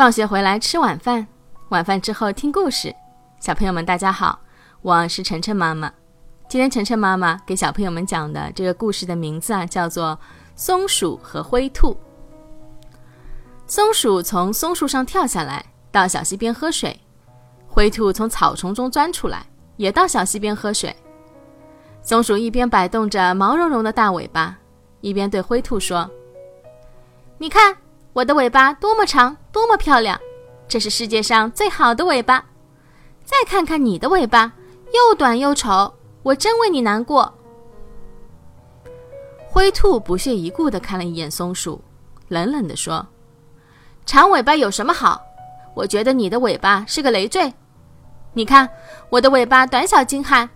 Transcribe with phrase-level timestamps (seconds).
[0.00, 1.26] 放学回来吃晚饭，
[1.68, 2.90] 晚饭之后听故事。
[3.38, 4.40] 小朋友们，大家好，
[4.80, 5.92] 我是晨晨妈妈。
[6.48, 10.18] 今天晨晨妈妈给小朋友们讲的这个故事的名字啊，叫做
[10.56, 11.92] 《松鼠和灰兔》。
[13.66, 16.96] 松鼠从松树上跳下来，到小溪边喝水；
[17.68, 19.44] 灰兔从草丛中钻出来，
[19.76, 20.96] 也到小溪边喝水。
[22.02, 24.56] 松鼠一边摆动着毛茸茸的大尾巴，
[25.02, 26.10] 一边对灰兔说
[27.36, 27.76] ：“你看。”
[28.12, 30.20] 我的尾巴多么长，多么漂亮！
[30.66, 32.44] 这是世界上最好的尾巴。
[33.24, 34.52] 再看看你的尾巴，
[34.92, 37.32] 又短又丑，我真为你难过。
[39.48, 41.80] 灰兔不屑一顾地看了一眼松鼠，
[42.28, 43.06] 冷冷地说
[44.06, 45.20] ：“长尾巴有什么好？
[45.74, 47.52] 我觉得你的尾巴是个累赘。
[48.32, 48.68] 你看
[49.08, 50.48] 我的尾巴短小精悍，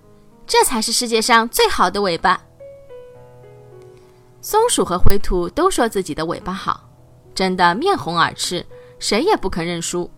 [0.46, 2.40] 这才是世界上最好的尾巴。”
[4.42, 6.83] 松鼠和灰兔都说自己的尾巴好。
[7.34, 8.64] 争得面红耳赤，
[8.98, 10.10] 谁也不肯认输。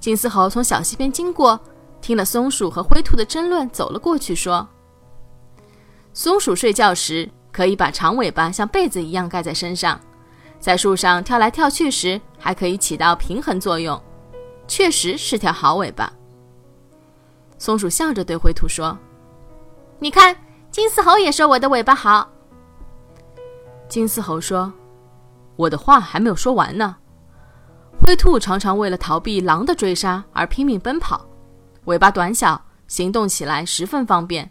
[0.00, 1.58] 金丝猴从小溪边经过，
[2.00, 4.66] 听了松鼠和灰兔的争论，走了过去，说
[6.12, 10.00] ：“松鼠睡觉时可以把长尾巴像被子一样盖在身上，
[10.58, 14.00] 在树上跳来跳去时还可以起到平衡作用，
[14.66, 16.12] 确实是条好尾巴。”
[17.58, 18.98] 松鼠笑着对灰兔说
[19.98, 20.36] ：“你看，
[20.70, 22.30] 金丝猴也说我的尾巴好。”
[23.88, 24.72] 金丝猴说。
[25.56, 26.96] 我的话还没有说完呢。
[27.98, 31.24] 灰兔常常为了逃避狼的追杀而拼命奔跑，
[31.84, 34.50] 尾巴短小，行动起来十分方便。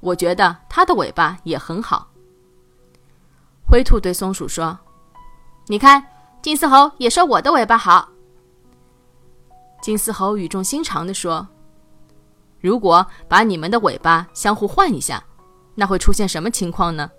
[0.00, 2.08] 我觉得它的尾巴也很好。
[3.68, 4.78] 灰兔对松鼠说
[5.66, 6.04] ：“你看，
[6.40, 8.08] 金丝猴也说我的尾巴好。”
[9.82, 11.46] 金丝猴语重心长地说
[12.60, 15.22] ：“如果把你们的尾巴相互换一下，
[15.74, 17.10] 那会出现什么情况呢？”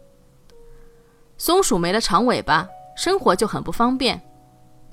[1.37, 2.65] 松鼠没了长尾巴。
[2.97, 4.19] 生活就很不方便，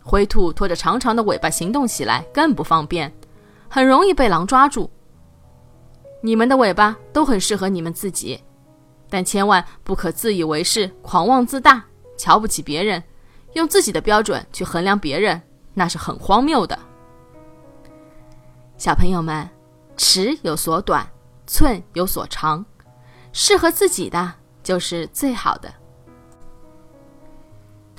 [0.02, 3.10] 灰兔拖着长长的尾巴行动起来更不方便，
[3.66, 4.91] 很容易被狼抓住。
[6.20, 8.38] 你们的尾巴都很适合你们自己，
[9.09, 11.82] 但千万不可自以为是、狂妄自大、
[12.19, 13.03] 瞧不起别人，
[13.54, 15.41] 用自己的标准去衡量别人，
[15.72, 16.78] 那是很荒谬的。
[18.76, 19.48] 小朋友们，
[19.97, 21.09] 尺有所短，
[21.47, 22.62] 寸有所长，
[23.32, 25.72] 适合自己的就是最好的。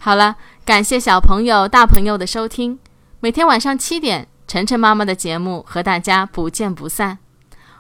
[0.06, 2.78] 好了，感谢小朋友、大朋友的收听。
[3.22, 7.18] 每天晚上七点，晨晨妈妈的节目和大家不见不散。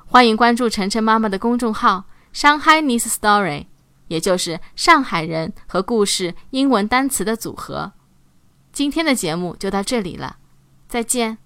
[0.08, 3.68] 欢迎关注晨晨妈妈的公众号“上海 n i s e Story”，
[4.08, 7.92] 也就是上海人和故事英文单词的组合。
[8.74, 10.38] 今天的节目就到这里了，
[10.88, 11.38] 再见。